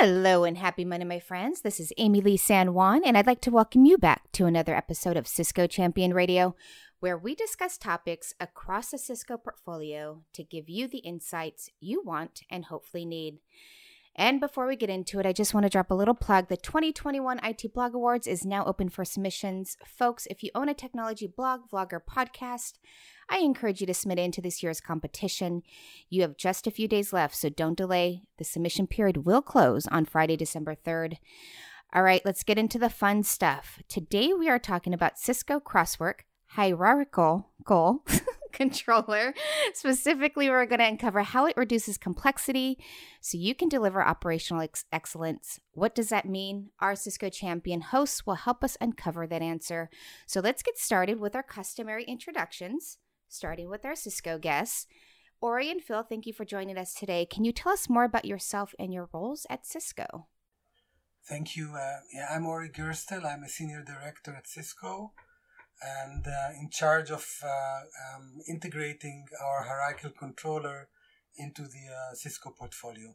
[0.00, 1.62] Hello and happy Monday, my friends.
[1.62, 5.16] This is Amilee San Juan, and I'd like to welcome you back to another episode
[5.16, 6.54] of Cisco Champion Radio,
[7.00, 12.42] where we discuss topics across the Cisco portfolio to give you the insights you want
[12.48, 13.40] and hopefully need.
[14.14, 16.46] And before we get into it, I just want to drop a little plug.
[16.46, 19.76] The 2021 IT Blog Awards is now open for submissions.
[19.84, 22.74] Folks, if you own a technology blog, vlog, or podcast,
[23.30, 25.62] I encourage you to submit into this year's competition.
[26.08, 28.22] You have just a few days left, so don't delay.
[28.38, 31.18] The submission period will close on Friday, December 3rd.
[31.92, 33.80] All right, let's get into the fun stuff.
[33.88, 38.04] Today we are talking about Cisco Crosswork hierarchical goal
[38.52, 39.34] controller.
[39.74, 42.78] Specifically, we're going to uncover how it reduces complexity
[43.20, 45.60] so you can deliver operational ex- excellence.
[45.72, 46.70] What does that mean?
[46.80, 49.90] Our Cisco champion hosts will help us uncover that answer.
[50.26, 52.98] So let's get started with our customary introductions,
[53.28, 54.86] starting with our Cisco guests.
[55.40, 57.24] Ori and Phil, thank you for joining us today.
[57.24, 60.26] Can you tell us more about yourself and your roles at Cisco?
[61.28, 61.74] Thank you.
[61.74, 63.24] Uh, yeah, I'm Ori Gerstel.
[63.24, 65.12] I'm a senior director at Cisco
[65.80, 70.88] and uh, in charge of uh, um, integrating our hierarchical controller
[71.36, 73.14] into the uh, Cisco portfolio.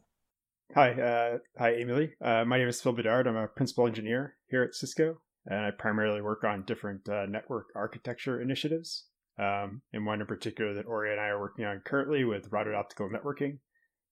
[0.74, 2.14] Hi, uh, hi, Emily.
[2.24, 3.26] Uh, my name is Phil Bedard.
[3.26, 7.66] I'm a principal engineer here at Cisco, and I primarily work on different uh, network
[7.76, 9.04] architecture initiatives.
[9.38, 12.74] Um, and one in particular that Ori and I are working on currently with routed
[12.74, 13.58] optical networking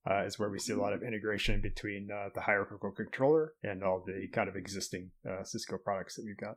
[0.09, 3.85] uh, is where we see a lot of integration between uh, the hierarchical controller and
[3.85, 6.57] all the kind of existing uh, Cisco products that we've got.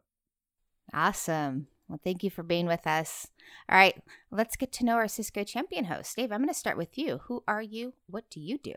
[0.94, 1.68] Awesome.
[1.88, 3.28] Well, thank you for being with us.
[3.70, 6.16] All right, let's get to know our Cisco champion host.
[6.16, 7.20] Dave, I'm going to start with you.
[7.26, 7.94] Who are you?
[8.08, 8.74] What do you do?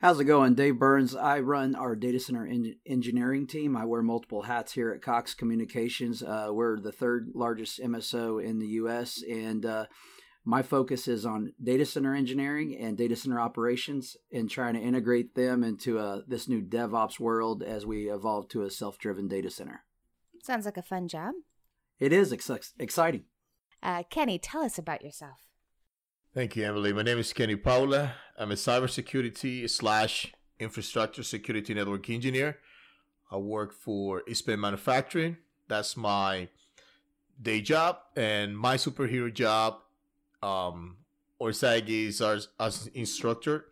[0.00, 0.54] How's it going?
[0.54, 1.16] Dave Burns.
[1.16, 3.76] I run our data center en- engineering team.
[3.76, 6.22] I wear multiple hats here at Cox Communications.
[6.22, 9.86] Uh, we're the third largest MSO in the U.S., and uh,
[10.44, 15.34] my focus is on data center engineering and data center operations and trying to integrate
[15.34, 19.50] them into uh, this new DevOps world as we evolve to a self driven data
[19.50, 19.84] center.
[20.42, 21.32] Sounds like a fun job.
[21.98, 23.24] It is ex- exciting.
[23.82, 25.38] Uh, Kenny, tell us about yourself.
[26.36, 26.92] Thank you, Emily.
[26.92, 28.12] My name is Kenny Paula.
[28.38, 32.58] I'm a cybersecurity slash infrastructure security network engineer.
[33.30, 35.38] I work for Eastman Manufacturing.
[35.66, 36.50] That's my
[37.40, 39.78] day job, and my superhero job,
[40.42, 40.98] um,
[41.38, 43.68] or SAG is as, as instructor.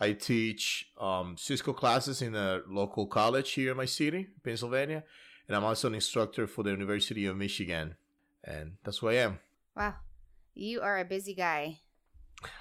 [0.00, 5.04] I teach um, Cisco classes in a local college here in my city, Pennsylvania,
[5.46, 7.96] and I'm also an instructor for the University of Michigan,
[8.42, 9.40] and that's who I am.
[9.76, 9.96] Wow,
[10.54, 11.80] you are a busy guy.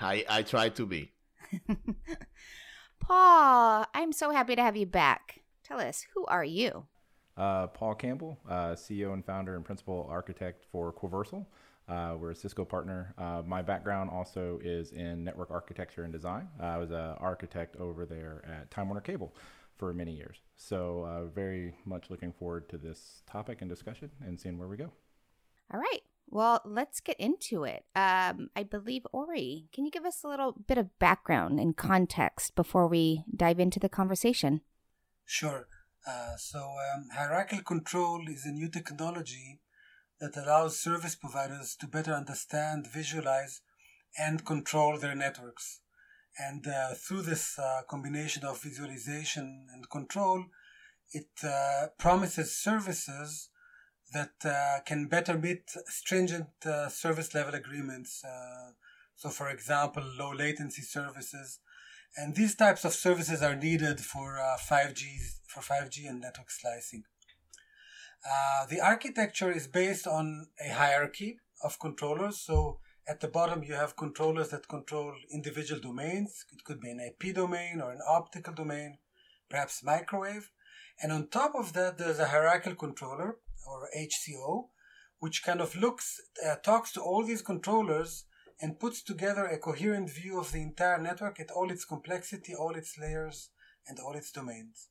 [0.02, 1.12] I I try to be.
[3.00, 5.42] Paul, I'm so happy to have you back.
[5.64, 6.86] Tell us, who are you?
[7.36, 11.46] Uh, Paul Campbell, uh, CEO and founder and principal architect for Quoversal.
[11.88, 13.14] Uh, we're a Cisco partner.
[13.18, 16.50] Uh, my background also is in network architecture and design.
[16.60, 19.34] I was an architect over there at Time Warner Cable
[19.78, 20.42] for many years.
[20.58, 24.76] So, uh, very much looking forward to this topic and discussion and seeing where we
[24.76, 24.92] go.
[25.74, 26.02] All right.
[26.30, 27.86] Well, let's get into it.
[27.96, 32.56] Um, I believe, Ori, can you give us a little bit of background and context
[32.56, 34.62] before we dive into the conversation?
[35.26, 35.68] Sure.
[36.08, 39.62] Uh, so, um, hierarchical control is a new technology
[40.20, 43.62] that allows service providers to better understand, visualize,
[44.18, 45.82] and control their networks.
[46.38, 50.46] And uh, through this uh, combination of visualization and control,
[51.12, 53.50] it uh, promises services
[54.14, 58.24] that uh, can better meet stringent uh, service level agreements.
[58.24, 58.72] Uh,
[59.16, 61.60] so, for example, low latency services.
[62.16, 65.04] And these types of services are needed for 5G,
[65.48, 67.04] for 5G and network slicing.
[68.70, 72.40] the architecture is based on a hierarchy of controllers.
[72.40, 76.46] So at the bottom, you have controllers that control individual domains.
[76.52, 78.98] It could be an IP domain or an optical domain,
[79.50, 80.52] perhaps microwave.
[81.02, 84.70] And on top of that, there's a hierarchical controller or HCO,
[85.20, 88.26] which kind of looks, uh, talks to all these controllers
[88.62, 92.76] and puts together a coherent view of the entire network at all its complexity, all
[92.76, 93.50] its layers,
[93.88, 94.88] and all its domains.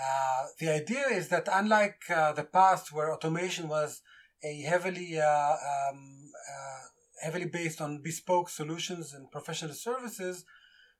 [0.00, 4.02] Uh, the idea is that unlike uh, the past where automation was
[4.42, 6.80] a heavily uh, um, uh,
[7.22, 10.44] heavily based on bespoke solutions and professional services,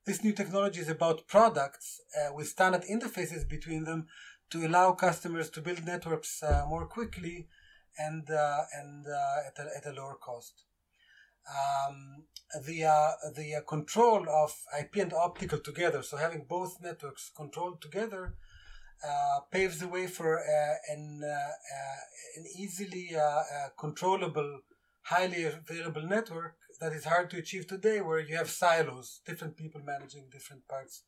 [0.06, 4.06] this new technology is about products uh, with standard interfaces between them
[4.50, 7.46] to allow customers to build networks uh, more quickly
[7.98, 10.64] and uh, and uh, at, a, at a lower cost.
[11.48, 12.24] Um,
[12.66, 17.80] the uh, the uh, control of IP and optical together, so having both networks controlled
[17.80, 18.34] together,
[19.50, 20.36] paves the way for
[20.88, 23.10] an an easily
[23.78, 24.60] controllable
[25.02, 29.80] highly available network that is hard to achieve today where you have silos different people
[29.84, 31.04] managing different parts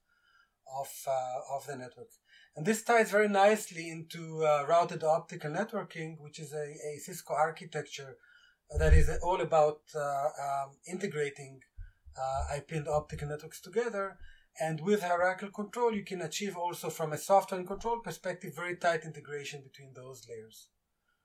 [0.80, 2.08] of, uh, of the network.
[2.54, 7.34] And this ties very nicely into uh, routed optical networking, which is a, a Cisco
[7.34, 8.16] architecture
[8.78, 11.60] that is all about uh, um, integrating
[12.16, 14.18] uh, IP and optical networks together.
[14.60, 18.76] And with hierarchical control, you can achieve also from a software and control perspective very
[18.76, 20.68] tight integration between those layers.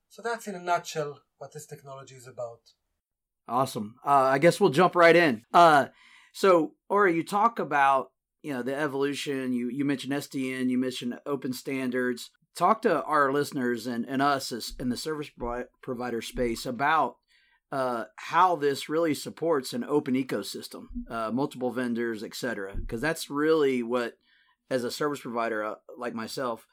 [0.09, 2.61] So that's in a nutshell what this technology is about.
[3.47, 3.95] Awesome.
[4.05, 5.43] Uh, I guess we'll jump right in.
[5.53, 5.87] Uh,
[6.33, 8.11] so, Ori, you talk about
[8.43, 9.53] you know the evolution.
[9.53, 10.69] You you mentioned SDN.
[10.69, 12.29] You mentioned open standards.
[12.55, 15.29] Talk to our listeners and, and us as, in the service
[15.81, 17.17] provider space about
[17.71, 22.75] uh, how this really supports an open ecosystem, uh, multiple vendors, etc.
[22.75, 24.13] Because that's really what,
[24.69, 26.65] as a service provider uh, like myself,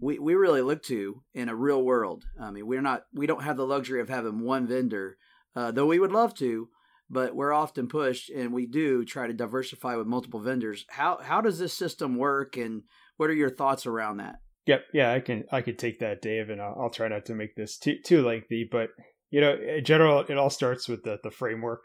[0.00, 2.24] we, we really look to in a real world.
[2.40, 5.16] I mean, we're not we don't have the luxury of having one vendor,
[5.54, 6.68] uh, though we would love to,
[7.08, 10.86] but we're often pushed, and we do try to diversify with multiple vendors.
[10.88, 12.82] How how does this system work, and
[13.16, 14.36] what are your thoughts around that?
[14.66, 17.34] Yep, yeah, I can I could take that, Dave, and I'll, I'll try not to
[17.34, 18.68] make this too too lengthy.
[18.70, 18.90] But
[19.30, 21.84] you know, in general, it all starts with the the framework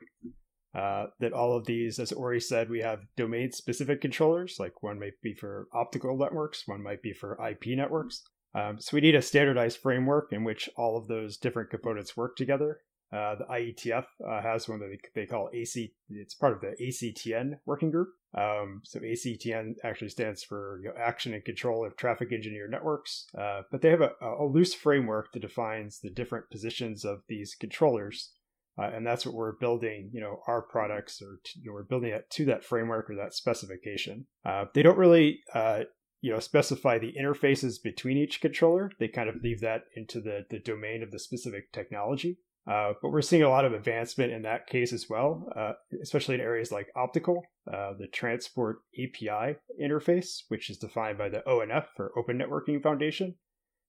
[0.75, 4.57] uh, that all of these, as Ori said, we have domain specific controllers.
[4.59, 8.23] Like one might be for optical networks, one might be for IP networks.
[8.53, 12.35] Um, so we need a standardized framework in which all of those different components work
[12.35, 12.79] together.
[13.13, 15.93] Uh, the IETF uh, has one that they, they, call AC.
[16.09, 18.09] It's part of the ACTN working group.
[18.37, 23.27] Um, so ACTN actually stands for you know, Action and Control of Traffic Engineer Networks.
[23.37, 27.55] Uh, but they have a, a, loose framework that defines the different positions of these
[27.57, 28.31] controllers
[28.77, 32.11] uh, and that's what we're building, you know, our products or you know, we're building
[32.11, 34.27] it to that framework or that specification.
[34.45, 35.81] Uh, they don't really, uh,
[36.21, 38.91] you know, specify the interfaces between each controller.
[38.99, 42.37] They kind of leave that into the, the domain of the specific technology.
[42.67, 46.35] Uh, but we're seeing a lot of advancement in that case as well, uh, especially
[46.35, 51.85] in areas like optical, uh, the transport API interface, which is defined by the ONF
[51.99, 53.35] or Open Networking Foundation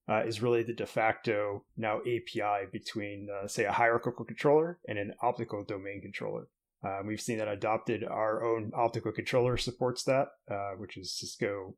[0.09, 4.99] uh, is really the de facto now API between, uh, say, a hierarchical controller and
[4.99, 6.49] an optical domain controller.
[6.85, 8.05] Um, we've seen that adopted.
[8.05, 11.75] Our own optical controller supports that, uh, which is Cisco,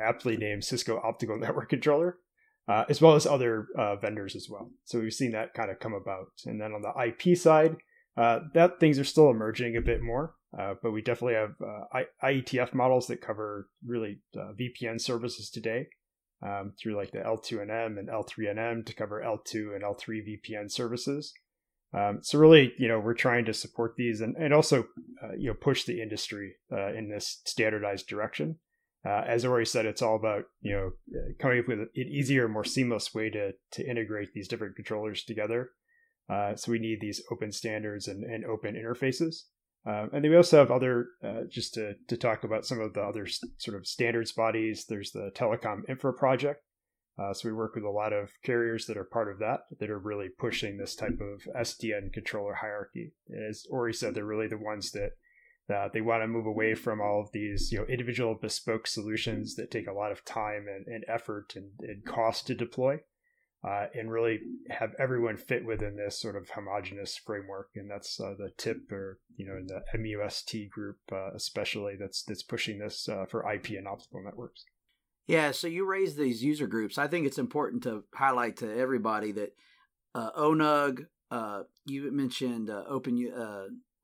[0.00, 2.18] aptly named Cisco Optical Network Controller,
[2.68, 4.70] uh, as well as other uh, vendors as well.
[4.84, 6.28] So we've seen that kind of come about.
[6.46, 7.76] And then on the IP side,
[8.16, 10.34] uh, that things are still emerging a bit more.
[10.52, 11.54] but we definitely have
[12.22, 15.88] IETF models that cover really VPN services today
[16.44, 21.32] um, through like the L2NM and L3NM to cover L2 and L3 VPN services.
[21.92, 24.84] Um, so really, you know, we're trying to support these and, and also,
[25.22, 28.58] uh, you know, push the industry uh, in this standardized direction.
[29.06, 30.90] Uh, as Ori said, it's all about you know
[31.40, 35.70] coming up with an easier, more seamless way to to integrate these different controllers together.
[36.28, 39.42] Uh, so we need these open standards and, and open interfaces.
[39.86, 42.94] Um, and then we also have other, uh, just to, to talk about some of
[42.94, 43.26] the other
[43.58, 44.86] sort of standards bodies.
[44.88, 46.62] There's the Telecom Infra Project.
[47.18, 49.90] Uh, so we work with a lot of carriers that are part of that, that
[49.90, 53.12] are really pushing this type of SDN controller hierarchy.
[53.48, 55.10] As Ori said, they're really the ones that
[55.72, 59.54] uh, they want to move away from all of these, you know, individual bespoke solutions
[59.56, 62.98] that take a lot of time and, and effort and, and cost to deploy
[63.66, 67.70] uh, and really have everyone fit within this sort of homogenous framework.
[67.76, 72.22] And that's uh, the TIP or you know in the MUST group, uh, especially that's
[72.22, 74.64] that's pushing this uh, for IP and optical networks.
[75.26, 76.98] Yeah, so you raise these user groups.
[76.98, 79.54] I think it's important to highlight to everybody that
[80.14, 81.06] uh, ONUG.
[81.30, 83.16] Uh, you mentioned Open.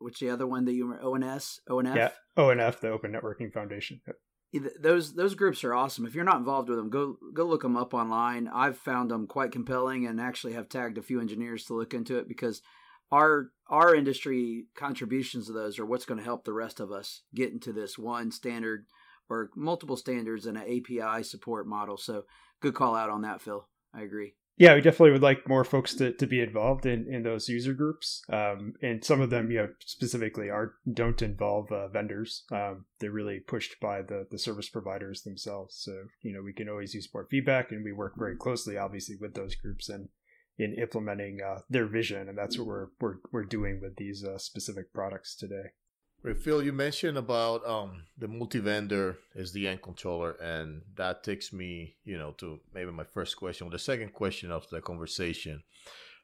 [0.00, 1.96] Which the other one that you were ONS ONF?
[1.96, 4.00] Yeah, ONF, the Open Networking Foundation.
[4.06, 4.16] Yep
[4.80, 6.04] those those groups are awesome.
[6.06, 8.48] If you're not involved with them, go go look them up online.
[8.48, 12.18] I've found them quite compelling, and actually have tagged a few engineers to look into
[12.18, 12.60] it because
[13.12, 17.22] our our industry contributions to those are what's going to help the rest of us
[17.34, 18.86] get into this one standard
[19.28, 21.96] or multiple standards and an API support model.
[21.96, 22.24] So
[22.60, 23.68] good call out on that, Phil.
[23.94, 27.22] I agree yeah, we definitely would like more folks to, to be involved in, in
[27.22, 28.22] those user groups.
[28.30, 32.44] Um, and some of them, you know, specifically are don't involve uh, vendors.
[32.52, 35.76] Um, they're really pushed by the, the service providers themselves.
[35.76, 39.16] So, you know, we can always use more feedback and we work very closely, obviously,
[39.18, 40.10] with those groups and
[40.58, 42.28] in implementing uh, their vision.
[42.28, 45.70] And that's what we're, we're, we're doing with these uh, specific products today.
[46.22, 52.32] Phil, you mentioned about um, the multi-vendor SDN controller, and that takes me, you know,
[52.32, 55.62] to maybe my first question, or the second question of the conversation,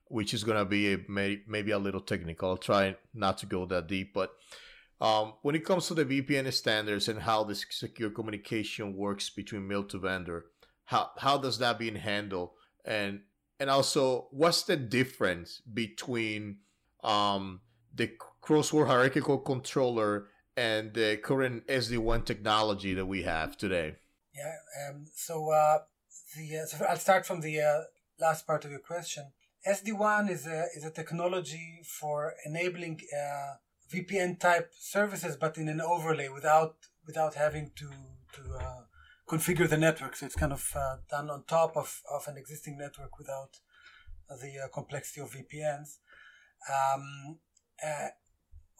[0.08, 2.50] which is going to be a, maybe, maybe a little technical.
[2.50, 4.32] I'll try not to go that deep, but
[5.00, 9.66] um, when it comes to the VPN standards and how this secure communication works between
[9.66, 10.44] multi-vendor,
[10.84, 12.50] how how does that being handled,
[12.84, 13.20] and
[13.58, 16.58] and also what's the difference between
[17.02, 17.60] um,
[17.94, 18.12] the
[18.46, 23.96] Crosswork hierarchical controller and the current SD-WAN technology that we have today?
[24.34, 24.54] Yeah.
[24.88, 25.78] Um, so uh,
[26.36, 27.80] the uh, so I'll start from the uh,
[28.20, 29.32] last part of your question.
[29.66, 33.54] SD-WAN is a is a technology for enabling uh,
[33.92, 37.90] VPN type services, but in an overlay without without having to
[38.34, 38.82] to uh,
[39.28, 40.14] configure the network.
[40.14, 43.58] So it's kind of uh, done on top of, of an existing network without
[44.28, 45.98] the complexity of VPNs.
[46.70, 47.38] Um,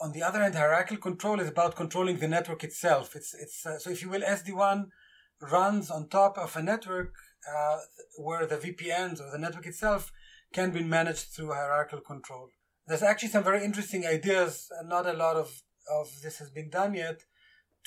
[0.00, 3.16] on the other hand, hierarchical control is about controlling the network itself.
[3.16, 4.90] It's it's uh, so if you will, SD-WAN
[5.40, 7.14] runs on top of a network
[7.54, 7.78] uh,
[8.18, 10.12] where the VPNs or the network itself
[10.52, 12.48] can be managed through hierarchical control.
[12.86, 15.62] There's actually some very interesting ideas, and not a lot of,
[15.92, 17.22] of this has been done yet,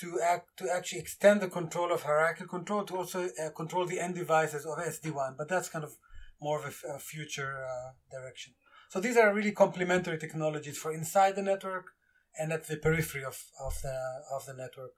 [0.00, 4.00] to act to actually extend the control of hierarchical control to also uh, control the
[4.00, 5.34] end devices of SD-WAN.
[5.38, 5.92] But that's kind of
[6.40, 8.54] more of a, a future uh, direction.
[8.88, 11.92] So these are really complementary technologies for inside the network
[12.38, 13.96] and at the periphery of, of the
[14.34, 14.92] of the network.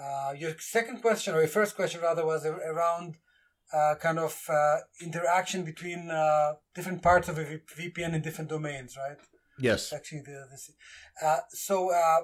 [0.00, 3.16] Uh, your second question, or your first question rather, was around
[3.72, 8.96] uh, kind of uh, interaction between uh, different parts of a VPN in different domains,
[8.96, 9.18] right?
[9.58, 9.92] Yes.
[9.92, 10.70] Actually, the, this.
[11.22, 12.22] Uh, so uh,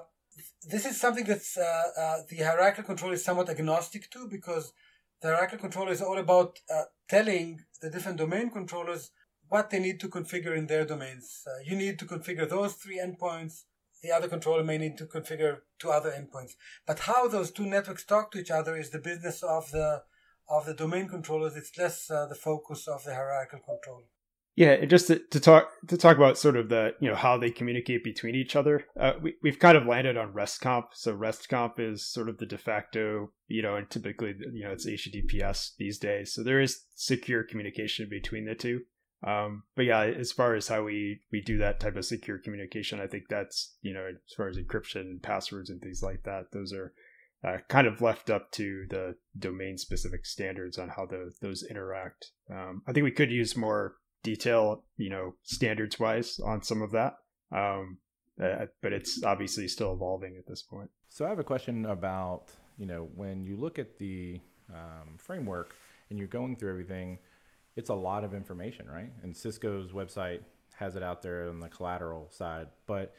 [0.69, 4.73] this is something that's the hierarchical control is somewhat agnostic to because
[5.21, 6.59] the hierarchical control is all about
[7.07, 9.11] telling the different domain controllers
[9.47, 11.43] what they need to configure in their domains.
[11.65, 13.63] you need to configure those three endpoints
[14.01, 16.53] the other controller may need to configure two other endpoints.
[16.85, 20.03] But how those two networks talk to each other is the business of the
[20.49, 21.55] of the domain controllers.
[21.55, 24.05] It's less uh, the focus of the hierarchical control.
[24.55, 27.49] Yeah, just to, to, talk to talk about sort of the you know how they
[27.49, 28.83] communicate between each other.
[28.99, 30.87] Uh, we we've kind of landed on RESTCONF.
[30.93, 34.85] So RESTCONF is sort of the de facto, you know, and typically you know it's
[34.85, 36.33] HTTPS these days.
[36.33, 38.81] So there is secure communication between the two.
[39.25, 43.01] Um, but yeah, as far as how we we do that type of secure communication,
[43.01, 46.51] I think that's you know as far as encryption and passwords and things like that,
[46.53, 46.93] those are
[47.43, 52.31] uh, kind of left up to the domain specific standards on how the, those interact.
[52.51, 56.91] Um, I think we could use more detail, you know, standards wise on some of
[56.91, 57.13] that.
[57.51, 57.97] Um,
[58.41, 60.89] uh, but it's obviously still evolving at this point.
[61.09, 62.45] So I have a question about,
[62.77, 64.39] you know, when you look at the
[64.73, 65.75] um, framework
[66.09, 67.19] and you're going through everything,
[67.79, 69.09] it's a lot of information, right?
[69.23, 70.41] And Cisco's website
[70.75, 72.67] has it out there on the collateral side.
[72.85, 73.15] But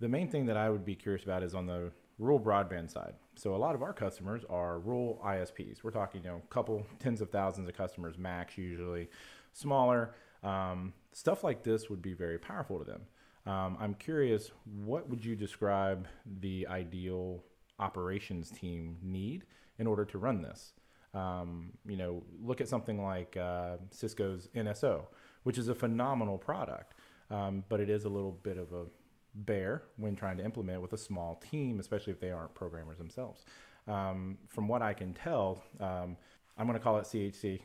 [0.00, 3.12] the main thing that I would be curious about is on the rural broadband side.
[3.36, 5.84] So a lot of our customers are rural ISPs.
[5.84, 9.10] We're talking, you know, a couple tens of thousands of customers max, usually
[9.52, 10.14] smaller.
[10.42, 13.02] Um, stuff like this would be very powerful to them.
[13.44, 16.08] Um, I'm curious, what would you describe
[16.40, 17.44] the ideal
[17.78, 19.44] operations team need
[19.78, 20.72] in order to run this?
[21.14, 25.04] Um, you know, look at something like uh, Cisco's NSO,
[25.42, 26.94] which is a phenomenal product,
[27.30, 28.86] um, but it is a little bit of a
[29.34, 33.44] bear when trying to implement with a small team, especially if they aren't programmers themselves.
[33.86, 36.16] Um, from what I can tell, um,
[36.56, 37.60] I'm going to call it CHC,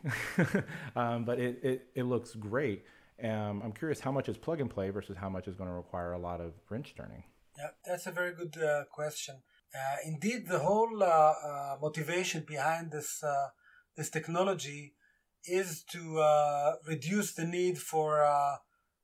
[0.95, 2.85] um, but it, it, it, looks great.
[3.21, 5.75] Um, I'm curious how much is plug and play versus how much is going to
[5.75, 7.23] require a lot of wrench turning.
[7.57, 9.41] Yeah, that's a very good uh, question.
[9.77, 13.47] Uh, indeed, the whole uh, uh motivation behind this uh,
[13.95, 14.93] this technology
[15.45, 18.09] is to uh, reduce the need for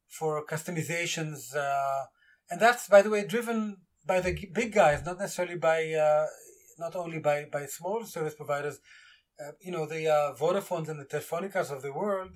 [0.08, 1.54] for customizations
[2.50, 6.28] and that's by the way driven by the big guys, not necessarily by uh,
[6.78, 8.80] not only by by small service providers.
[9.40, 12.32] Uh, you know, the uh, Vodafones and the Telefonicas of the world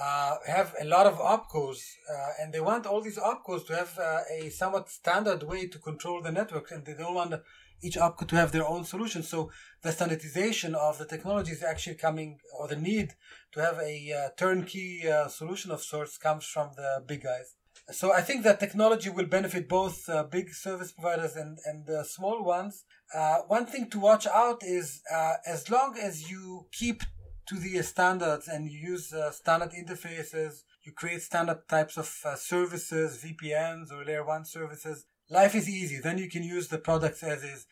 [0.00, 1.78] uh, have a lot of opcos,
[2.10, 5.78] uh, and they want all these opcos to have uh, a somewhat standard way to
[5.78, 7.34] control the network, and they don't want
[7.82, 9.22] each opco to have their own solution.
[9.22, 9.50] So
[9.82, 13.14] the standardization of the technology is actually coming, or the need
[13.52, 17.56] to have a turnkey solution of sorts comes from the big guys.
[17.90, 22.02] So I think that technology will benefit both uh, big service providers and, and uh,
[22.02, 22.84] small ones.
[23.14, 27.02] Uh, one thing to watch out is uh, as long as you keep
[27.48, 32.34] to the standards and you use uh, standard interfaces, you create standard types of uh,
[32.34, 35.98] services, VPNs or layer one services, life is easy.
[36.00, 37.66] Then you can use the products as is.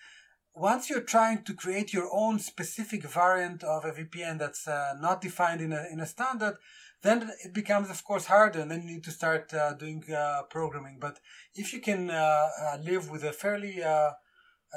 [0.54, 5.60] Once you're trying to create your own specific variant of a VPN that's not defined
[5.60, 6.56] in a, in a standard,
[7.04, 10.42] then it becomes of course harder and then you need to start uh, doing uh,
[10.50, 11.20] programming but
[11.54, 14.10] if you can uh, uh live with a fairly uh,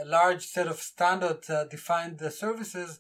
[0.06, 3.00] large set of standard uh, defined services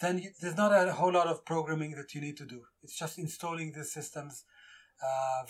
[0.00, 2.98] then you, there's not a whole lot of programming that you need to do it's
[2.98, 4.44] just installing the systems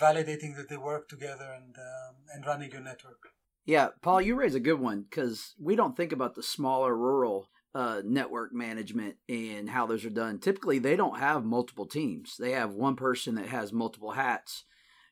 [0.00, 3.31] validating that they work together and um, and running your network
[3.65, 7.49] yeah paul you raise a good one because we don't think about the smaller rural
[7.76, 10.38] uh, network management and how those are done.
[10.38, 12.37] Typically, they don't have multiple teams.
[12.38, 14.65] They have one person that has multiple hats.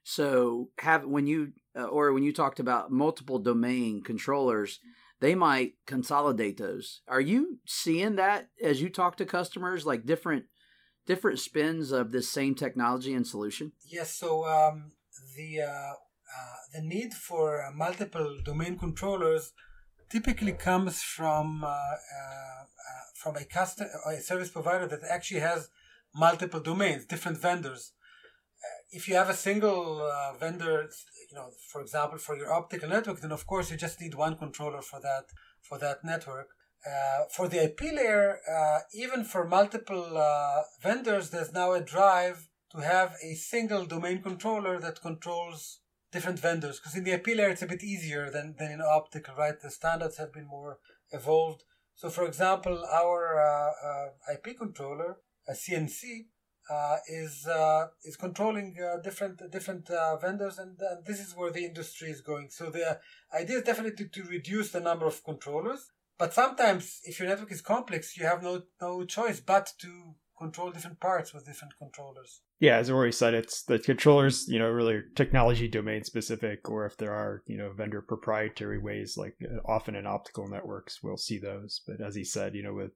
[0.03, 4.81] So have when you uh, or when you talked about multiple domain controllers,
[5.21, 7.01] they might consolidate those.
[7.09, 10.45] Are you seeing that as you talk to customers, like different
[11.07, 13.73] different spins of this same technology and solution?
[13.87, 14.15] Yes.
[14.15, 14.93] So um,
[15.37, 19.53] the uh, uh, the need for uh, multiple domain controllers
[20.11, 22.65] typically comes from uh, uh,
[23.15, 25.69] from a custom a service provider that actually has
[26.15, 27.93] multiple domains, different vendors.
[28.95, 29.85] If you have a single
[30.39, 30.89] vendor,
[31.31, 34.37] you know, for example, for your optical network, then of course you just need one
[34.37, 35.25] controller for that
[35.69, 36.49] for that network.
[36.87, 42.49] Uh, for the IP layer, uh, even for multiple uh, vendors, there's now a drive
[42.71, 45.81] to have a single domain controller that controls
[46.13, 46.79] different vendors.
[46.79, 49.59] Because in the IP layer, it's a bit easier than, than in optical, right?
[49.61, 50.79] The standards have been more
[51.11, 51.63] evolved.
[51.95, 56.25] So, for example, our uh, uh, IP controller, a CNC, uh,
[57.09, 61.65] is uh, is controlling uh, different different uh, vendors, and, and, this is where the
[61.65, 62.49] industry is going.
[62.51, 62.99] So the
[63.35, 67.61] idea is definitely to, reduce the number of controllers, but sometimes if your network is
[67.61, 72.43] complex, you have no no choice but to control different parts with different controllers.
[72.61, 76.97] Yeah, as Ori said, it's the controllers, you know, really technology domain specific, or if
[76.97, 81.83] there are, you know, vendor proprietary ways, like often in optical networks, we'll see those.
[81.87, 82.93] But as he said, you know, with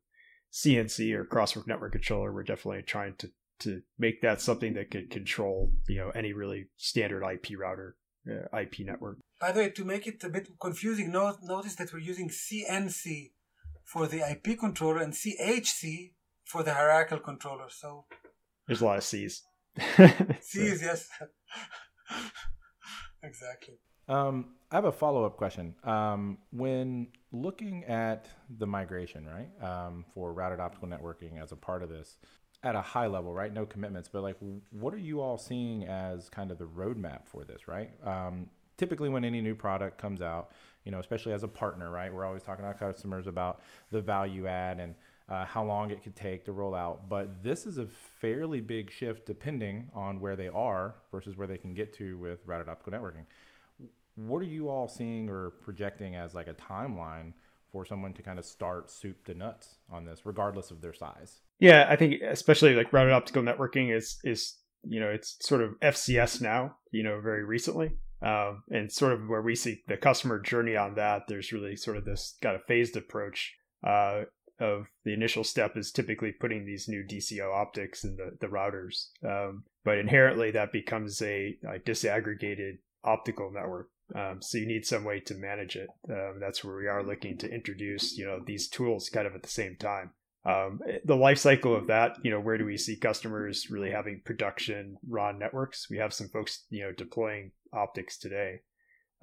[0.53, 5.11] CNC or Crosswork network controller, we're definitely trying to to make that something that could
[5.11, 7.97] control you know any really standard IP router
[8.29, 9.19] uh, IP network.
[9.41, 13.31] By the way, to make it a bit confusing, note, notice that we're using CNC
[13.85, 16.13] for the IP controller and CHC
[16.45, 17.69] for the hierarchical controller.
[17.69, 18.05] So
[18.67, 19.43] there's a lot of C's.
[20.41, 21.09] C's, yes,
[23.23, 23.75] exactly.
[24.09, 25.75] Um, I have a follow up question.
[25.85, 28.27] Um, when looking at
[28.59, 32.17] the migration, right, um, for routed optical networking as a part of this,
[32.63, 33.53] at a high level, right?
[33.53, 34.37] No commitments, but like,
[34.71, 37.91] what are you all seeing as kind of the roadmap for this, right?
[38.05, 40.51] Um, typically, when any new product comes out,
[40.85, 42.13] you know, especially as a partner, right?
[42.13, 43.61] We're always talking to our customers about
[43.91, 44.95] the value add and
[45.29, 47.09] uh, how long it could take to roll out.
[47.09, 51.59] But this is a fairly big shift depending on where they are versus where they
[51.59, 53.27] can get to with routed optical networking.
[54.17, 57.35] What are you all seeing or projecting as like a timeline
[57.71, 61.41] for someone to kind of start soup to nuts on this, regardless of their size?
[61.59, 65.79] Yeah, I think especially like routed optical networking is is you know it's sort of
[65.81, 70.39] FCS now, you know, very recently, um, and sort of where we see the customer
[70.39, 71.23] journey on that.
[71.29, 73.55] There's really sort of this kind of phased approach.
[73.87, 74.25] Uh,
[74.61, 79.11] of the initial step is typically putting these new DCO optics in the, the routers.
[79.25, 83.89] Um, but inherently, that becomes a, a disaggregated optical network.
[84.17, 85.89] Um, so you need some way to manage it.
[86.11, 89.43] Um, that's where we are looking to introduce, you know, these tools kind of at
[89.43, 90.11] the same time
[90.45, 94.23] um, the life cycle of that you know where do we see customers really having
[94.25, 95.89] production RON networks?
[95.91, 98.61] We have some folks you know deploying optics today.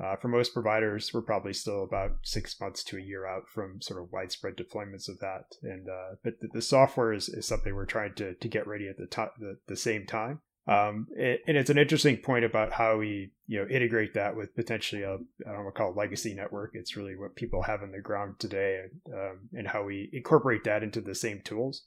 [0.03, 3.81] Uh, for most providers we're probably still about six months to a year out from
[3.81, 5.45] sort of widespread deployments of that.
[5.63, 8.89] And uh, but the, the, software is, is something we're trying to, to get ready
[8.89, 12.73] at the, to- the, the same time um, it, and it's an interesting point about
[12.73, 15.97] how we, you know, integrate that with potentially a, I don't want to call it
[15.97, 16.71] legacy network.
[16.73, 20.63] It's really what people have in the ground today, and, um, and how we incorporate
[20.63, 21.83] that into the same tools.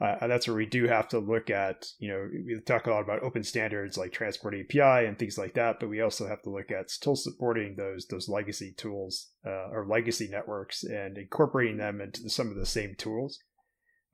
[0.00, 3.02] Uh, that's where we do have to look at, you know, we talk a lot
[3.02, 6.50] about open standards like Transport API and things like that, but we also have to
[6.50, 12.00] look at still supporting those those legacy tools uh, or legacy networks and incorporating them
[12.00, 13.38] into some of the same tools.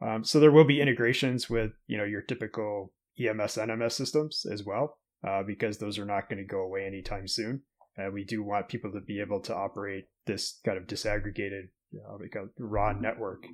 [0.03, 4.65] Um, so there will be integrations with, you know, your typical EMS NMS systems as
[4.65, 7.63] well, uh, because those are not going to go away anytime soon.
[7.97, 12.01] And we do want people to be able to operate this kind of disaggregated you
[12.03, 13.47] know, like a RON network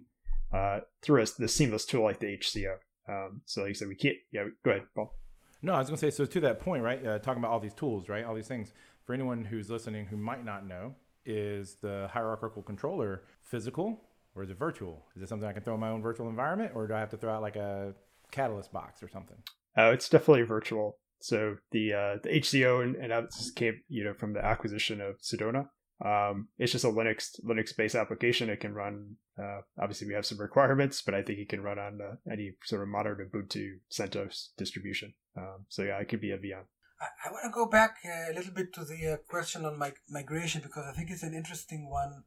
[0.52, 2.74] uh, through a, the seamless tool like the HCO.
[3.08, 4.16] Um, so, like I said, we can't.
[4.32, 5.14] Yeah, go ahead, Paul.
[5.62, 6.14] No, I was going to say.
[6.14, 7.04] So to that point, right?
[7.04, 8.24] Uh, talking about all these tools, right?
[8.24, 8.72] All these things.
[9.04, 14.00] For anyone who's listening who might not know, is the hierarchical controller physical
[14.36, 15.06] or is it virtual?
[15.16, 17.10] Is it something I can throw in my own virtual environment, or do I have
[17.10, 17.94] to throw out like a
[18.36, 19.38] Catalyst box or something?
[19.76, 20.98] Oh, it's definitely virtual.
[21.20, 25.68] So the uh, the HCO and, and came you know from the acquisition of Sedona.
[26.04, 28.50] Um, it's just a Linux Linux based application.
[28.50, 29.16] It can run.
[29.42, 32.52] Uh, obviously, we have some requirements, but I think it can run on uh, any
[32.64, 35.14] sort of modern Ubuntu CentOS distribution.
[35.36, 36.64] Um, so yeah, it could be a VM.
[37.00, 39.78] I, I want to go back uh, a little bit to the uh, question on
[39.78, 42.24] mig- migration because I think it's an interesting one.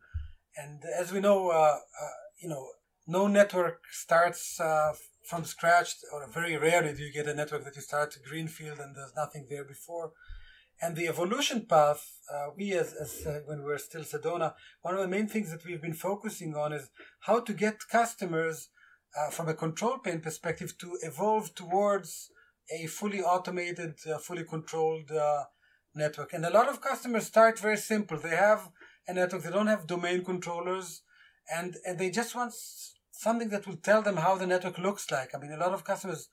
[0.58, 2.68] And as we know, uh, uh, you know,
[3.10, 4.60] no network starts
[5.30, 8.96] from scratch, or very rarely do you get a network that you start greenfield and
[8.96, 10.12] there's nothing there before.
[10.82, 12.02] And the evolution path,
[12.34, 15.52] uh, we as, as uh, when we are still Sedona, one of the main things
[15.52, 16.90] that we've been focusing on is
[17.22, 18.70] how to get customers
[19.18, 22.32] uh, from a control plane perspective to evolve towards
[22.72, 25.44] a fully automated, uh, fully controlled uh,
[25.94, 26.34] network.
[26.34, 28.18] And a lot of customers start very simple.
[28.18, 28.70] They have
[29.08, 29.44] a network.
[29.44, 31.02] They don't have domain controllers,
[31.54, 32.54] and and they just want
[33.20, 35.32] something that will tell them how the network looks like.
[35.36, 36.30] I mean, a lot of customers,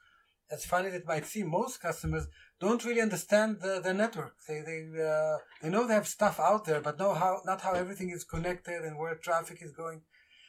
[0.50, 2.28] as funny as it might seem, most customers
[2.60, 4.34] don't really understand the, the network.
[4.46, 4.80] They they
[5.12, 8.22] uh, they know they have stuff out there, but know how not how everything is
[8.34, 10.02] connected and where traffic is going.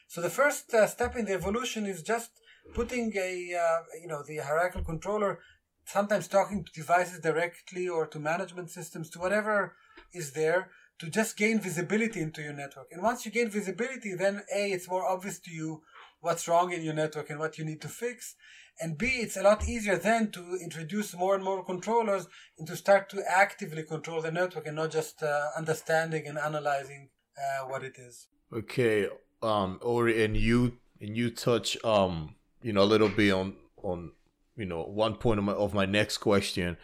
[0.06, 2.30] So the first uh, step in the evolution is just
[2.72, 3.32] putting a
[3.64, 5.40] uh, you know the hierarchical controller,
[5.86, 9.74] sometimes talking to devices directly or to management systems to whatever
[10.14, 10.70] is there
[11.00, 12.88] to just gain visibility into your network.
[12.92, 15.82] And once you gain visibility, then a it's more obvious to you
[16.20, 18.34] what's wrong in your network and what you need to fix.
[18.80, 22.28] And B, it's a lot easier then to introduce more and more controllers
[22.58, 27.08] and to start to actively control the network and not just uh, understanding and analyzing
[27.36, 28.28] uh, what it is.
[28.52, 29.08] Okay,
[29.42, 34.12] um, Ori, and you and you touch um, you know, a little bit on on
[34.56, 36.76] you know one point of my of my next question,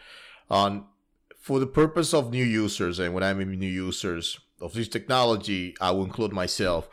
[0.49, 0.85] on
[1.39, 5.75] for the purpose of new users, and when I mean new users of this technology,
[5.81, 6.87] I will include myself.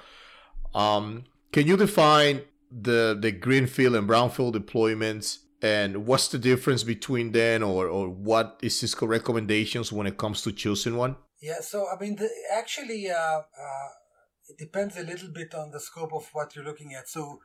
[0.74, 7.30] Um, can you define the the greenfield and brownfield deployments and what's the difference between
[7.30, 11.14] them or, or what is Cisco recommendations when it comes to choosing one?
[11.40, 13.88] Yeah, so I mean, the, actually, uh, uh,
[14.48, 17.08] it depends a little bit on the scope of what you're looking at.
[17.08, 17.38] So,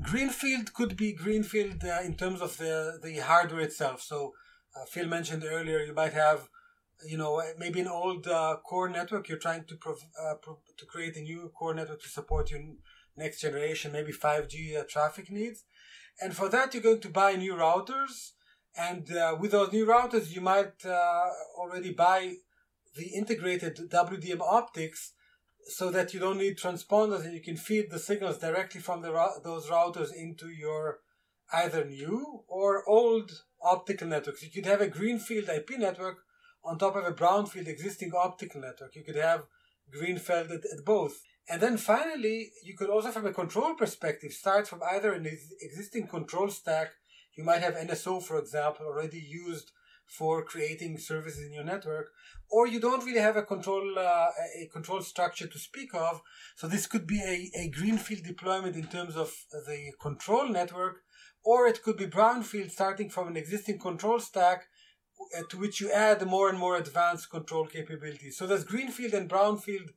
[0.00, 4.00] greenfield could be greenfield uh, in terms of the the hardware itself.
[4.00, 4.32] So,
[4.74, 6.48] uh, Phil mentioned earlier, you might have,
[7.06, 9.28] you know, maybe an old uh, core network.
[9.28, 12.60] You're trying to prov- uh, pro- to create a new core network to support your
[13.18, 15.64] next generation, maybe 5G uh, traffic needs.
[16.20, 18.32] And for that, you're going to buy new routers.
[18.76, 21.26] And uh, with those new routers, you might uh,
[21.56, 22.34] already buy
[22.96, 25.12] the integrated WDM optics
[25.68, 29.12] so that you don't need transponders and you can feed the signals directly from the
[29.44, 31.00] those routers into your
[31.52, 33.30] either new or old
[33.62, 34.42] optical networks.
[34.42, 36.18] You could have a greenfield IP network
[36.64, 38.94] on top of a brownfield existing optical network.
[38.94, 39.44] You could have
[39.90, 41.20] greenfield at, at both.
[41.50, 45.26] And then finally, you could also, from a control perspective, start from either an
[45.62, 46.90] existing control stack.
[47.36, 49.72] You might have NSO, for example, already used
[50.06, 52.08] for creating services in your network,
[52.50, 56.22] or you don't really have a control uh, a control structure to speak of.
[56.56, 61.02] So this could be a, a greenfield deployment in terms of the control network,
[61.44, 64.64] or it could be brownfield starting from an existing control stack
[65.36, 68.38] uh, to which you add more and more advanced control capabilities.
[68.38, 69.90] So there's greenfield and brownfield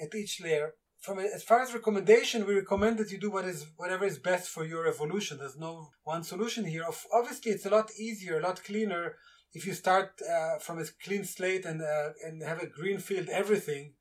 [0.00, 3.66] at each layer from as far as recommendation, we recommend that you do what is
[3.76, 5.38] whatever is best for your evolution.
[5.38, 6.84] There's no one solution here.
[7.12, 9.16] Obviously, it's a lot easier, a lot cleaner
[9.52, 13.28] if you start uh, from a clean slate and uh, and have a green field
[13.30, 13.94] everything,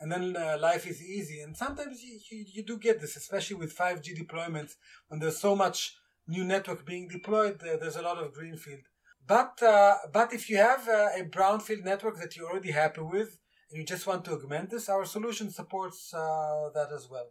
[0.00, 1.40] and then uh, life is easy.
[1.40, 4.72] And sometimes you, you, you do get this, especially with 5G deployments,
[5.08, 7.60] when there's so much new network being deployed.
[7.60, 8.80] there's a lot of greenfield.
[9.26, 13.40] But uh, but if you have uh, a brownfield network that you're already happy with
[13.70, 17.28] you just want to augment this, our solution supports uh, that as well.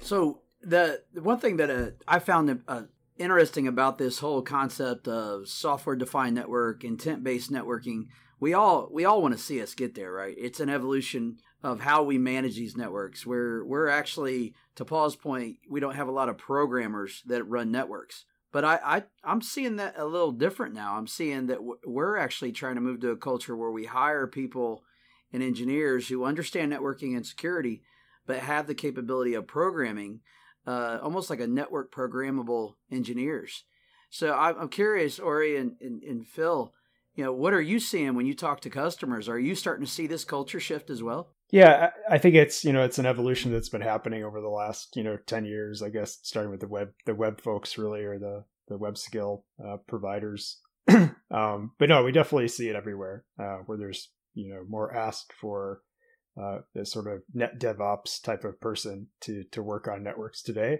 [0.00, 2.82] So the, the one thing that uh, I found uh,
[3.18, 8.06] interesting about this whole concept of software defined network, intent based networking,
[8.40, 10.34] we all we all want to see us get there, right?
[10.38, 13.26] It's an evolution of how we manage these networks.
[13.26, 17.72] Where we're actually, to Paul's point, we don't have a lot of programmers that run
[17.72, 18.24] networks.
[18.52, 20.96] But I, I I'm seeing that a little different now.
[20.96, 24.84] I'm seeing that we're actually trying to move to a culture where we hire people
[25.32, 27.82] and engineers who understand networking and security,
[28.26, 30.20] but have the capability of programming,
[30.66, 33.64] uh, almost like a network programmable engineers.
[34.10, 36.72] So I'm curious, Ori and, and, and Phil,
[37.14, 39.28] you know, what are you seeing when you talk to customers?
[39.28, 41.34] Are you starting to see this culture shift as well?
[41.50, 44.94] Yeah, I think it's you know it's an evolution that's been happening over the last
[44.96, 45.82] you know ten years.
[45.82, 49.44] I guess starting with the web the web folks really or the the web scale
[49.64, 50.60] uh, providers.
[51.30, 55.32] um, but no, we definitely see it everywhere uh, where there's you know more ask
[55.40, 55.82] for
[56.40, 60.78] uh, this sort of net DevOps type of person to to work on networks today.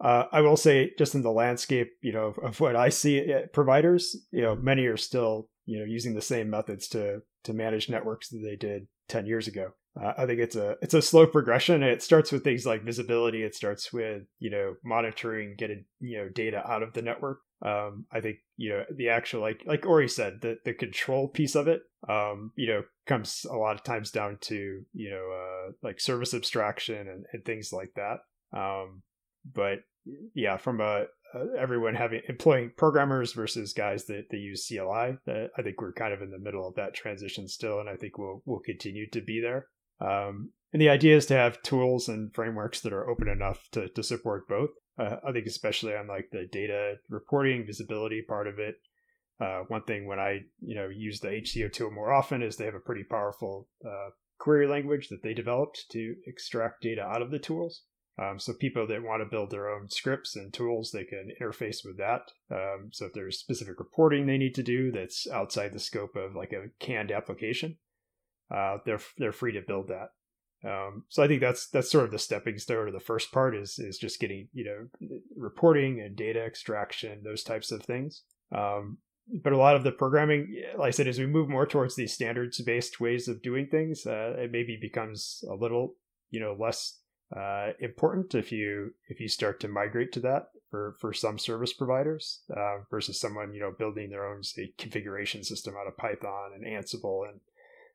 [0.00, 3.32] Uh, I will say, just in the landscape, you know, of, of what I see
[3.52, 7.88] providers, you know, many are still you know using the same methods to to manage
[7.88, 9.72] networks that they did ten years ago.
[10.00, 11.82] Uh, I think it's a it's a slow progression.
[11.82, 13.42] It starts with things like visibility.
[13.42, 17.40] It starts with you know monitoring, getting you know data out of the network.
[17.64, 21.54] Um, I think you know the actual like like Ori said, the the control piece
[21.54, 25.72] of it, um, you know, comes a lot of times down to you know uh,
[25.82, 28.20] like service abstraction and, and things like that.
[28.58, 29.02] Um,
[29.54, 29.80] but
[30.34, 31.04] yeah, from a,
[31.58, 36.22] everyone having employing programmers versus guys that, that use CLI, I think we're kind of
[36.22, 39.40] in the middle of that transition still, and I think we'll we'll continue to be
[39.40, 39.66] there.
[40.02, 43.88] Um, and the idea is to have tools and frameworks that are open enough to,
[43.88, 44.70] to support both.
[44.98, 48.76] Uh, I think especially on like the data reporting, visibility part of it.
[49.40, 52.66] Uh, one thing when I you know use the HCO tool more often is they
[52.66, 57.30] have a pretty powerful uh, query language that they developed to extract data out of
[57.30, 57.82] the tools.
[58.20, 61.78] Um, so people that want to build their own scripts and tools, they can interface
[61.84, 62.22] with that.
[62.50, 66.34] Um, so if there's specific reporting they need to do that's outside the scope of
[66.34, 67.78] like a canned application,
[68.52, 70.10] uh, they're they're free to build that.
[70.64, 73.56] Um, so I think that's that's sort of the stepping stone to the first part
[73.56, 78.22] is is just getting you know reporting and data extraction those types of things.
[78.54, 78.98] Um,
[79.42, 82.12] but a lot of the programming, like I said, as we move more towards these
[82.12, 85.94] standards based ways of doing things, uh, it maybe becomes a little
[86.30, 86.98] you know less
[87.36, 91.72] uh, important if you if you start to migrate to that for for some service
[91.72, 96.50] providers uh, versus someone you know building their own say configuration system out of Python
[96.54, 97.40] and Ansible and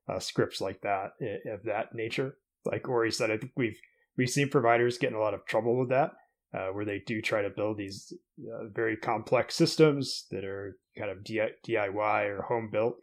[0.07, 1.11] uh, scripts like that
[1.51, 2.37] of that nature.
[2.65, 3.79] Like Ori said, I think we've
[4.17, 6.11] we've seen providers get in a lot of trouble with that,
[6.53, 11.11] uh, where they do try to build these uh, very complex systems that are kind
[11.11, 12.95] of DIY or home built.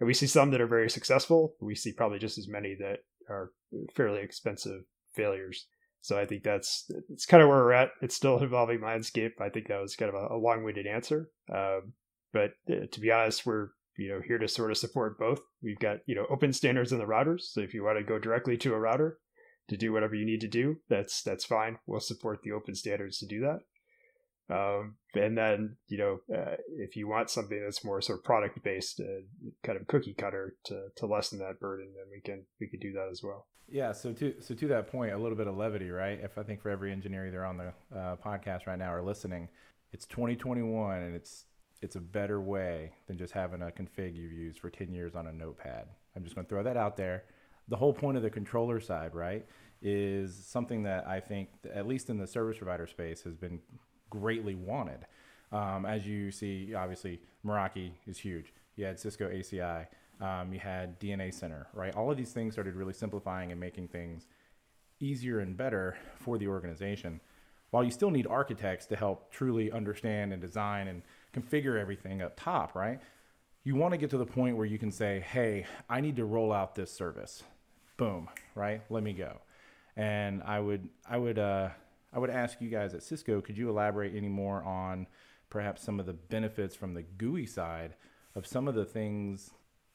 [0.00, 1.54] And we see some that are very successful.
[1.60, 3.50] We see probably just as many that are
[3.94, 4.82] fairly expensive
[5.14, 5.66] failures.
[6.00, 7.90] So I think that's it's kind of where we're at.
[8.00, 9.34] It's still an evolving landscape.
[9.40, 11.30] I think that was kind of a, a long-winded answer.
[11.52, 11.94] Um,
[12.32, 13.68] but uh, to be honest, we're
[13.98, 15.40] you know here to sort of support both.
[15.62, 17.42] We've got you know open standards in the routers.
[17.42, 19.18] So if you want to go directly to a router
[19.68, 21.78] to do whatever you need to do, that's that's fine.
[21.86, 23.60] We'll support the open standards to do that.
[24.50, 28.62] Um, and then you know uh, if you want something that's more sort of product
[28.62, 29.22] based, uh,
[29.62, 32.92] kind of cookie cutter to to lessen that burden, then we can we can do
[32.92, 33.46] that as well.
[33.70, 33.92] Yeah.
[33.92, 36.18] So to so to that point, a little bit of levity, right?
[36.22, 39.48] If I think for every engineer either on the uh, podcast right now or listening,
[39.92, 41.44] it's 2021 and it's
[41.80, 45.26] it's a better way than just having a config you've used for 10 years on
[45.26, 45.86] a notepad.
[46.16, 47.24] I'm just going to throw that out there.
[47.68, 49.46] The whole point of the controller side, right,
[49.80, 53.60] is something that I think, at least in the service provider space, has been
[54.10, 55.06] greatly wanted.
[55.52, 58.52] Um, as you see, obviously, Meraki is huge.
[58.76, 59.86] You had Cisco ACI,
[60.20, 61.94] um, you had DNA Center, right?
[61.94, 64.26] All of these things started really simplifying and making things
[65.00, 67.20] easier and better for the organization.
[67.70, 71.02] While you still need architects to help truly understand and design and
[71.34, 73.00] configure everything up top, right?
[73.64, 76.24] You want to get to the point where you can say, hey, I need to
[76.24, 77.42] roll out this service.
[77.96, 78.82] Boom, right?
[78.88, 79.38] Let me go.
[79.96, 81.70] And I would, I would, uh,
[82.12, 85.06] I would ask you guys at Cisco, could you elaborate any more on
[85.50, 87.94] perhaps some of the benefits from the GUI side
[88.34, 89.50] of some of the things,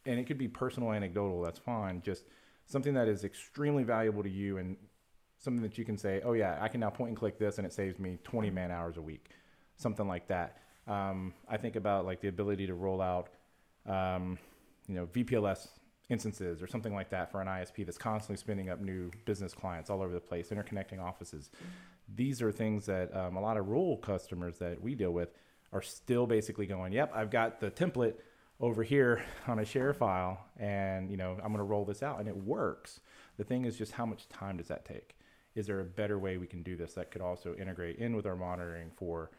[0.06, 2.26] and it could be personal, anecdotal, that's fine, just
[2.66, 4.78] something that is extremely valuable to you and
[5.38, 7.68] something that you can say, oh yeah, I can now point and click this and
[7.68, 9.30] it saves me 20 man hours a week,
[9.78, 10.58] something like that.
[10.88, 13.30] Um, I think about like the ability to roll out,
[13.86, 14.38] um,
[14.88, 15.68] you know, VPLS
[16.10, 19.90] instances or something like that for an ISP that's constantly spinning up new business clients
[19.90, 21.50] all over the place, interconnecting offices.
[22.14, 25.30] These are things that um, a lot of rural customers that we deal with
[25.72, 28.16] are still basically going, "Yep, I've got the template
[28.60, 32.20] over here on a share file, and you know, I'm going to roll this out,
[32.20, 33.00] and it works."
[33.38, 35.16] The thing is just how much time does that take?
[35.56, 38.26] Is there a better way we can do this that could also integrate in with
[38.26, 39.32] our monitoring for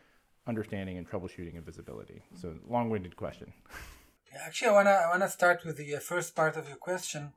[0.47, 2.23] understanding and troubleshooting and visibility?
[2.41, 3.53] So, long winded question.
[4.47, 7.33] Actually, I wanna I wanna start with the uh, first part of your question.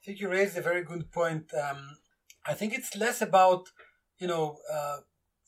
[0.00, 1.52] I think you raised a very good point.
[1.54, 1.98] Um,
[2.46, 3.68] I think it's less about
[4.18, 4.98] you know uh,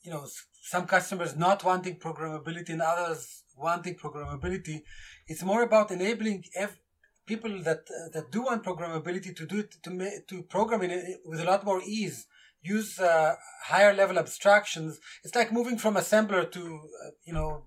[0.03, 0.27] you know
[0.63, 4.83] some customers not wanting programmability and others wanting programmability.
[5.27, 6.79] It's more about enabling ev-
[7.27, 11.21] people that uh, that do want programmability to do it to ma- to program it
[11.25, 12.27] with a lot more ease
[12.63, 15.01] use uh, higher level abstractions.
[15.25, 17.65] It's like moving from assembler to, uh, you know,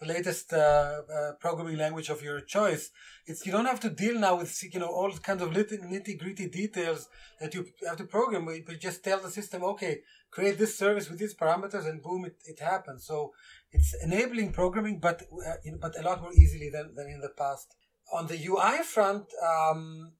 [0.00, 2.90] the latest uh, uh, programming language of your choice.
[3.26, 6.48] It's you don't have to deal now with you know all kinds of nitty gritty
[6.48, 7.08] details
[7.40, 8.44] that you have to program.
[8.44, 12.36] But just tell the system, okay, create this service with these parameters, and boom, it,
[12.44, 13.06] it happens.
[13.06, 13.32] So
[13.72, 17.30] it's enabling programming, but uh, you but a lot more easily than, than in the
[17.30, 17.74] past.
[18.12, 20.12] On the UI front, um,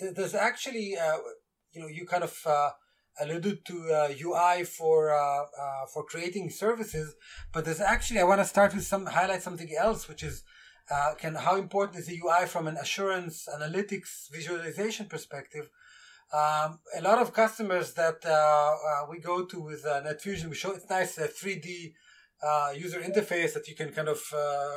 [0.00, 1.16] uh, there's actually uh,
[1.72, 2.36] you know you kind of
[3.20, 7.14] alluded to uh, UI for uh, uh, for creating services,
[7.52, 10.44] but there's actually I want to start with some highlight something else, which is
[10.90, 15.68] uh, can how important is the UI from an assurance, analytics, visualization perspective.
[16.32, 20.72] Um, a lot of customers that uh, uh, we go to with NetFusion, we show
[20.72, 21.94] it's nice a 3D
[22.76, 24.20] user interface that you can kind of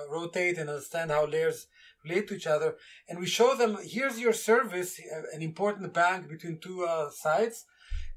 [0.09, 1.67] rotate and understand how layers
[2.05, 2.75] relate to each other.
[3.07, 4.99] And we show them here's your service,
[5.33, 7.65] an important bank between two sites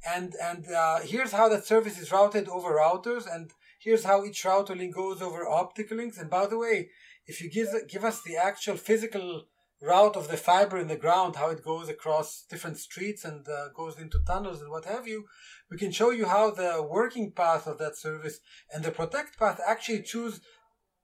[0.07, 4.45] and and uh, here's how that service is routed over routers and here's how each
[4.45, 6.91] router link goes over optical links and by the way
[7.27, 9.45] if you give, give us the actual physical
[9.81, 13.69] route of the fiber in the ground how it goes across different streets and uh,
[13.77, 15.25] goes into tunnels and what have you
[15.71, 18.41] we can show you how the working path of that service
[18.73, 20.41] and the protect path actually choose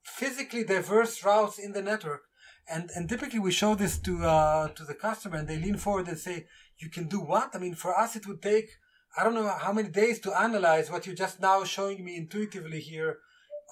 [0.03, 2.23] physically diverse routes in the network
[2.71, 6.09] and and typically we show this to uh, to the customer and they lean forward
[6.09, 6.47] and say
[6.81, 7.51] you can do what?
[7.55, 8.71] I mean, for us, it would take,
[9.17, 12.81] I don't know how many days to analyze what you're just now showing me intuitively
[12.81, 13.19] here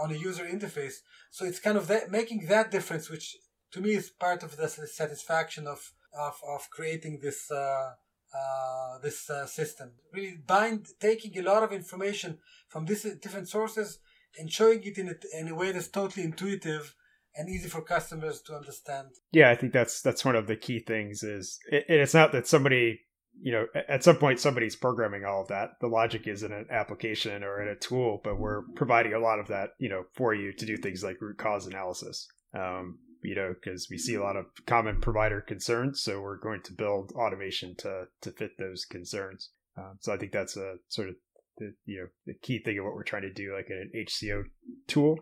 [0.01, 0.97] on a user interface.
[1.31, 3.37] So it's kind of that, making that difference, which
[3.73, 7.93] to me is part of the satisfaction of, of, of creating this, uh,
[8.35, 9.93] uh, this uh, system.
[10.13, 13.99] Really bind, taking a lot of information from these different sources
[14.39, 16.95] and showing it in a, in a way that's totally intuitive
[17.37, 19.09] and easy for customers to understand.
[19.33, 21.23] Yeah, I think that's that's one of the key things.
[21.23, 23.01] Is it, it's not that somebody
[23.41, 25.73] you know at some point somebody's programming all of that.
[25.81, 29.39] The logic is in an application or in a tool but we're providing a lot
[29.39, 32.29] of that you know for you to do things like root cause analysis.
[32.55, 36.63] Um, you know because we see a lot of common provider concerns so we're going
[36.63, 39.51] to build automation to to fit those concerns.
[39.77, 41.15] Um, so i think that's a sort of
[41.59, 44.45] the you know the key thing of what we're trying to do like an HCO
[44.87, 45.19] tool.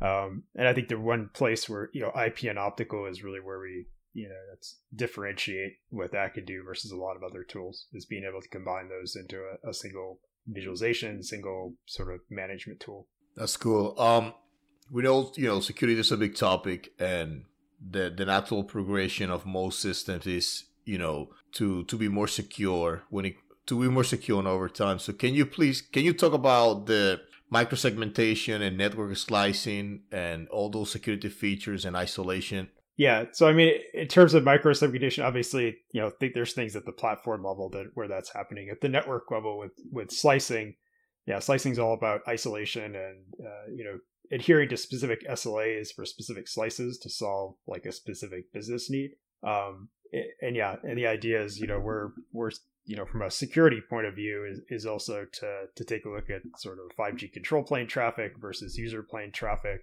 [0.00, 3.40] Um, and I think the one place where you know IP and optical is really
[3.40, 3.86] where we
[4.18, 5.74] you know that's differentiate
[6.34, 9.36] can do versus a lot of other tools is being able to combine those into
[9.36, 13.06] a, a single visualization, single sort of management tool.
[13.36, 13.94] That's cool.
[13.98, 14.34] Um,
[14.90, 17.44] we know you know security is a big topic, and
[17.78, 23.04] the the natural progression of most systems is you know to to be more secure
[23.10, 24.98] when it to be more secure over time.
[24.98, 27.20] So can you please can you talk about the
[27.52, 32.68] microsegmentation and network slicing and all those security features and isolation.
[32.98, 36.74] Yeah, so I mean, in terms of micro microsegmentation, obviously, you know, think there's things
[36.74, 38.70] at the platform level that where that's happening.
[38.70, 40.74] At the network level, with with slicing,
[41.24, 43.98] yeah, slicing is all about isolation and uh, you know
[44.32, 49.12] adhering to specific SLAs for specific slices to solve like a specific business need.
[49.44, 49.90] Um,
[50.42, 52.50] and yeah, and the idea is, you know, we're we're
[52.84, 56.10] you know, from a security point of view, is, is also to to take a
[56.10, 59.82] look at sort of 5G control plane traffic versus user plane traffic.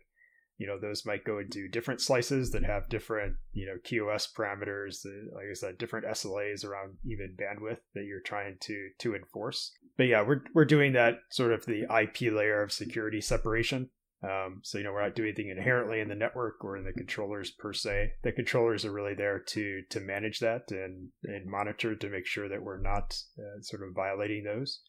[0.57, 5.05] You know, those might go into different slices that have different, you know, QoS parameters,
[5.05, 9.71] uh, like I said, different SLAs around even bandwidth that you're trying to to enforce.
[9.97, 13.89] But yeah, we're we're doing that sort of the IP layer of security separation
[14.25, 16.93] um, so you know we're not doing anything inherently in the network or in the
[16.93, 18.13] controllers per se.
[18.23, 22.49] The controllers are really there to to manage that and and monitor to make sure
[22.49, 24.81] that we're not uh, sort of violating those,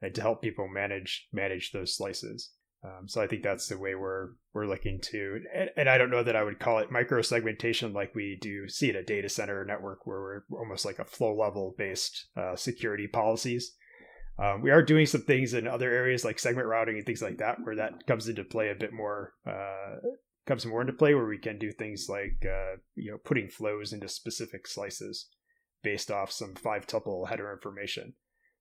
[0.00, 2.52] and to help people manage manage those slices.
[2.84, 6.10] Um, so I think that's the way we're we're looking to, and, and, I don't
[6.10, 9.28] know that I would call it micro segmentation like we do see at a data
[9.28, 13.74] center network where we're almost like a flow level based uh, security policies.
[14.40, 17.38] Um, we are doing some things in other areas like segment routing and things like
[17.38, 19.32] that, where that comes into play a bit more.
[19.44, 19.96] Uh,
[20.46, 23.92] comes more into play where we can do things like uh, you know putting flows
[23.92, 25.28] into specific slices
[25.82, 28.14] based off some five tuple header information,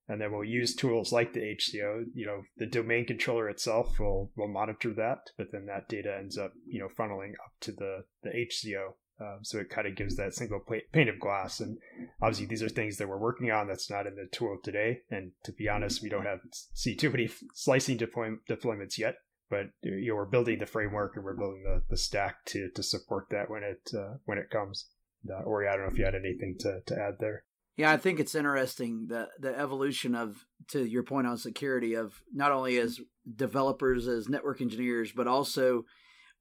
[0.08, 2.06] and then we'll use tools like the HCO.
[2.14, 6.38] You know, the domain controller itself will will monitor that, but then that data ends
[6.38, 10.16] up you know funneling up to the the HCO um, so it kind of gives
[10.16, 11.60] that single pane of glass.
[11.60, 11.78] And
[12.22, 15.02] obviously, these are things that we're working on that's not in the tool today.
[15.10, 16.40] And to be honest, we don't have
[16.74, 19.16] see too many slicing deploy- deployments yet.
[19.50, 22.84] But you know, we're building the framework and we're building the, the stack to to
[22.84, 24.88] support that when it uh, when it comes.
[25.28, 27.44] Uh, Ori, I don't know if you had anything to, to add there.
[27.78, 32.22] Yeah, I think it's interesting the the evolution of to your point on security of
[32.34, 33.00] not only as
[33.36, 35.86] developers as network engineers, but also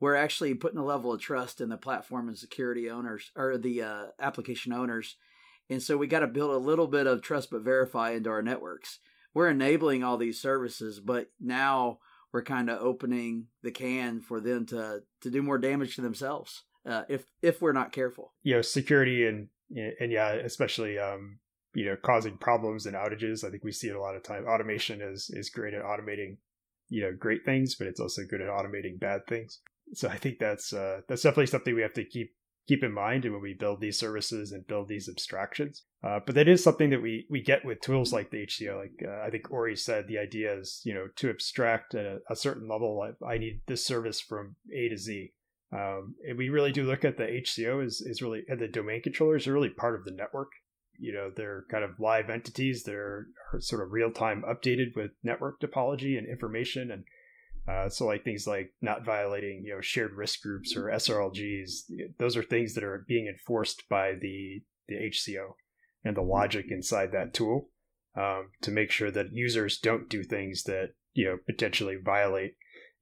[0.00, 3.82] we're actually putting a level of trust in the platform and security owners or the
[3.82, 5.16] uh, application owners.
[5.68, 8.42] And so we got to build a little bit of trust but verify into our
[8.42, 9.00] networks.
[9.34, 11.98] We're enabling all these services, but now
[12.32, 16.64] we're kind of opening the can for them to to do more damage to themselves
[16.86, 18.32] uh, if if we're not careful.
[18.42, 21.38] You know, security and and yeah, especially um,
[21.74, 23.44] you know causing problems and outages.
[23.44, 24.46] I think we see it a lot of time.
[24.46, 26.36] Automation is is great at automating
[26.88, 29.60] you know great things, but it's also good at automating bad things.
[29.94, 32.32] So I think that's uh, that's definitely something we have to keep
[32.66, 35.84] keep in mind when we build these services and build these abstractions.
[36.02, 38.76] Uh, but that is something that we we get with tools like the HCO.
[38.76, 42.18] Like uh, I think Ori said, the idea is you know to abstract at a,
[42.30, 43.02] a certain level.
[43.02, 45.32] I, I, need this service from A to Z.
[45.72, 49.02] Um, and we really do look at the HCO is is really and the domain
[49.02, 50.50] controllers are really part of the network.
[50.98, 52.84] You know, they're kind of live entities.
[52.84, 53.26] They're
[53.58, 57.04] sort of real time updated with network topology and information and
[57.68, 62.36] uh, so like things like not violating, you know, shared risk groups or SRLGs, those
[62.36, 65.54] are things that are being enforced by the the HCO
[66.04, 67.70] and the logic inside that tool
[68.16, 72.54] um, to make sure that users don't do things that you know potentially violate.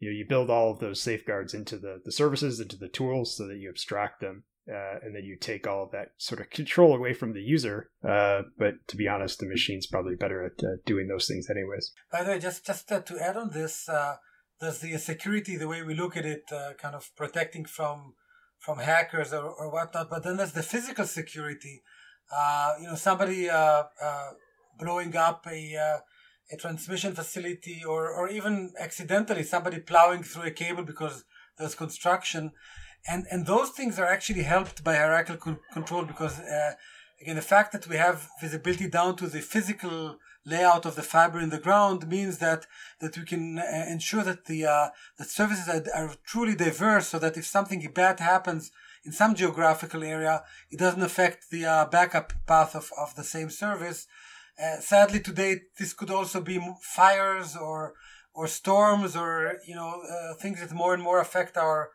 [0.05, 3.36] You know, you build all of those safeguards into the the services, into the tools,
[3.36, 6.48] so that you abstract them uh, and then you take all of that sort of
[6.50, 7.90] control away from the user.
[8.07, 11.92] Uh, but to be honest, the machine's probably better at uh, doing those things anyways.
[12.11, 14.16] By the way, just just uh, to add on this, uh,
[14.61, 18.14] does the security, the way we look at it, uh, kind of protecting from
[18.59, 20.09] from hackers or, or whatnot.
[20.09, 21.82] But then there's the physical security.
[22.80, 23.48] you know, somebody
[24.78, 26.00] blowing up a
[26.53, 31.24] a transmission facility, or or even accidentally somebody plowing through a cable because
[31.59, 32.53] there's construction,
[33.09, 36.72] and and those things are actually helped by hierarchical control because uh,
[37.20, 41.40] again the fact that we have visibility down to the physical layout of the fiber
[41.40, 42.66] in the ground means that
[43.01, 44.88] that we can uh, ensure that the uh,
[45.18, 48.70] the services are, are truly diverse so that if something bad happens
[49.05, 53.51] in some geographical area, it doesn't affect the uh, backup path of, of the same
[53.51, 54.07] service.
[54.62, 57.94] Uh, sadly, today this could also be fires or
[58.34, 61.90] or storms or you know uh, things that more and more affect our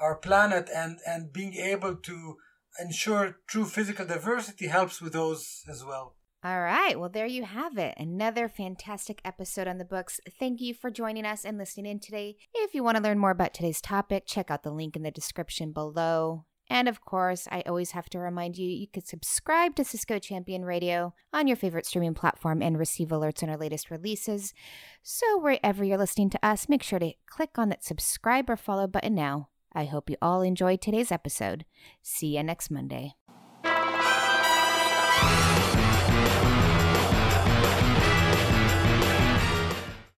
[0.00, 2.36] our planet, and and being able to
[2.80, 6.16] ensure true physical diversity helps with those as well.
[6.42, 6.98] All right.
[6.98, 7.94] Well, there you have it.
[7.98, 10.20] Another fantastic episode on the books.
[10.38, 12.36] Thank you for joining us and listening in today.
[12.54, 15.10] If you want to learn more about today's topic, check out the link in the
[15.10, 16.46] description below.
[16.70, 20.64] And of course, I always have to remind you you could subscribe to Cisco Champion
[20.64, 24.54] Radio on your favorite streaming platform and receive alerts on our latest releases.
[25.02, 28.86] So, wherever you're listening to us, make sure to click on that subscribe or follow
[28.86, 29.48] button now.
[29.72, 31.64] I hope you all enjoyed today's episode.
[32.02, 33.14] See you next Monday.